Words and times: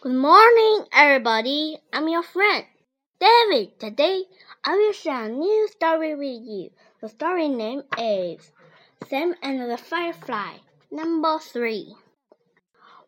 Good 0.00 0.14
morning, 0.14 0.86
everybody. 0.92 1.76
I'm 1.92 2.06
your 2.06 2.22
friend, 2.22 2.64
David. 3.18 3.80
Today, 3.80 4.26
I 4.64 4.76
will 4.76 4.92
share 4.92 5.24
a 5.24 5.28
new 5.28 5.66
story 5.66 6.14
with 6.14 6.40
you. 6.46 6.70
The 7.00 7.08
story 7.08 7.48
name 7.48 7.82
is 7.98 8.52
Sam 9.08 9.34
and 9.42 9.68
the 9.68 9.76
Firefly, 9.76 10.58
number 10.92 11.40
three. 11.40 11.96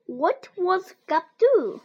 What 0.06 0.48
was 0.56 0.96
Gus 1.06 1.22
do? 1.38 1.80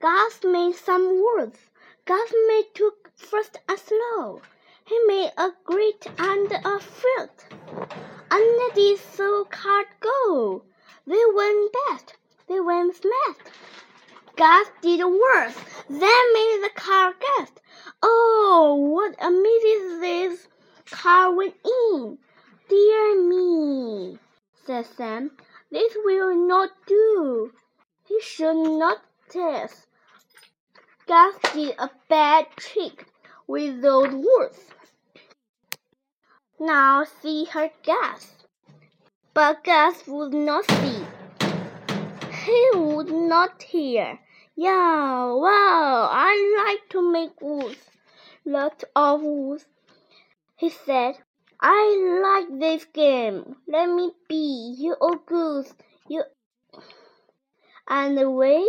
Gus 0.00 0.40
made 0.42 0.76
some 0.76 1.22
words. 1.22 1.58
Gus 2.06 2.32
made 2.48 2.68
two 2.72 2.92
fast 3.14 3.58
and 3.68 3.78
slow. 3.78 4.40
He 4.86 4.98
made 5.06 5.32
a 5.36 5.50
grit 5.62 6.06
and 6.18 6.50
a 6.50 6.80
filth. 6.80 7.44
Under 8.30 8.74
this 8.74 9.02
so 9.02 9.44
card 9.44 9.88
go. 10.00 10.62
They 11.06 11.22
went 11.34 11.76
best. 11.86 12.14
They 12.48 12.60
went 12.60 12.96
smashed. 12.96 13.52
Gus 14.42 14.66
did 14.80 15.04
worse. 15.04 15.54
Then 15.88 16.32
made 16.34 16.60
the 16.64 16.70
car 16.74 17.14
guest. 17.14 17.60
Oh, 18.02 18.74
what 18.74 19.14
a 19.24 19.30
mess 19.30 20.00
this 20.00 20.48
car 20.90 21.32
went 21.32 21.54
in. 21.64 22.18
Dear 22.68 23.22
me, 23.22 24.18
said 24.66 24.86
Sam. 24.96 25.30
This 25.70 25.92
will 26.04 26.34
not 26.34 26.70
do. 26.88 27.52
He 28.08 28.20
should 28.20 28.78
not 28.80 28.98
test. 29.30 29.86
Gus 31.06 31.36
did 31.54 31.76
a 31.78 31.88
bad 32.08 32.46
trick 32.56 33.06
with 33.46 33.80
those 33.80 34.12
words. 34.12 34.58
Now 36.58 37.04
see 37.04 37.44
her 37.44 37.70
Gus. 37.86 38.44
But 39.34 39.62
Gus 39.62 40.04
would 40.08 40.34
not 40.34 40.68
see. 40.68 41.06
He 42.44 42.70
would 42.74 43.12
not 43.12 43.62
hear. 43.62 44.18
Yeah, 44.54 45.32
wow, 45.32 46.08
I 46.12 46.64
like 46.66 46.90
to 46.90 47.00
make 47.00 47.40
wood. 47.40 47.78
Lots 48.44 48.84
of 48.94 49.22
wood. 49.22 49.64
He 50.56 50.68
said, 50.68 51.16
I 51.58 52.42
like 52.48 52.60
this 52.60 52.84
game. 52.84 53.56
Let 53.66 53.88
me 53.88 54.12
be. 54.28 54.74
You 54.78 54.96
old 55.00 55.24
goose. 55.26 55.72
You. 56.08 56.24
And 57.88 58.18
away 58.18 58.66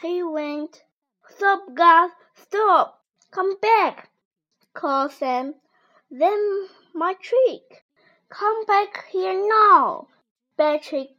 he 0.00 0.22
went. 0.22 0.82
Stop, 1.28 1.74
Gus. 1.74 2.12
Stop. 2.34 3.02
Come 3.30 3.58
back. 3.58 4.10
called 4.74 5.12
Sam. 5.12 5.54
Then 6.10 6.68
my 6.94 7.14
trick. 7.14 7.84
Come 8.28 8.64
back 8.64 9.06
here 9.10 9.46
now. 9.48 10.08
Bad 10.56 10.82
tricks 10.82 11.12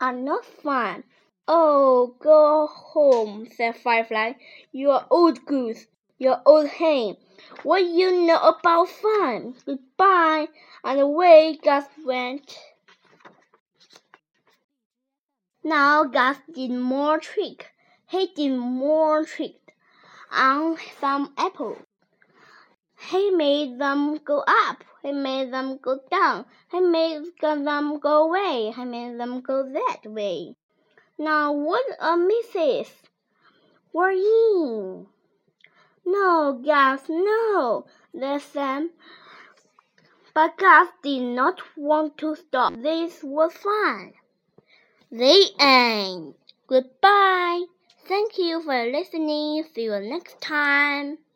are 0.00 0.12
not 0.12 0.44
fun. 0.44 1.04
Oh, 1.50 2.14
go 2.18 2.66
home, 2.66 3.48
said 3.56 3.74
Firefly. 3.76 4.34
You're 4.70 5.06
old 5.08 5.46
goose. 5.46 5.86
You're 6.18 6.42
old 6.44 6.68
hen. 6.68 7.16
What 7.62 7.86
you 7.86 8.26
know 8.26 8.36
about 8.36 8.90
fun? 8.90 9.54
Goodbye. 9.64 10.48
And 10.84 11.00
away 11.00 11.58
Gus 11.64 11.86
went. 12.04 12.58
Now 15.64 16.04
Gus 16.04 16.36
did 16.52 16.70
more 16.70 17.18
trick. 17.18 17.72
He 18.10 18.26
did 18.36 18.54
more 18.54 19.24
trick 19.24 19.56
on 20.30 20.76
some 21.00 21.32
apples. 21.38 21.78
He 23.10 23.30
made 23.30 23.80
them 23.80 24.18
go 24.22 24.44
up. 24.46 24.84
He 25.02 25.12
made 25.12 25.50
them 25.50 25.78
go 25.78 25.98
down. 26.10 26.44
He 26.70 26.80
made 26.80 27.22
them 27.40 28.00
go 28.00 28.24
away. 28.24 28.70
He 28.76 28.84
made 28.84 29.18
them 29.18 29.40
go 29.40 29.66
that 29.72 30.00
way. 30.04 30.54
Now 31.18 31.52
what 31.52 31.84
a 31.98 32.16
missus! 32.16 33.02
We're 33.92 34.12
in. 34.12 35.06
No, 36.06 36.62
Gus, 36.64 37.08
no, 37.08 37.86
said 38.16 38.40
Sam. 38.40 38.90
But 40.32 40.56
Gus 40.56 40.88
did 41.02 41.22
not 41.22 41.60
want 41.76 42.16
to 42.18 42.36
stop. 42.36 42.74
This 42.76 43.24
was 43.24 43.52
fun. 43.52 44.12
The 45.10 45.50
end. 45.58 46.34
Goodbye. 46.68 47.64
Thank 48.06 48.38
you 48.38 48.62
for 48.62 48.86
listening. 48.86 49.64
See 49.74 49.84
you 49.84 49.98
next 49.98 50.40
time. 50.40 51.18